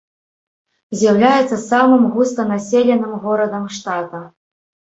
З'яўляецца 1.01 1.57
самым 1.69 2.03
густанаселеным 2.15 3.13
горадам 3.27 3.69
штата. 3.77 4.27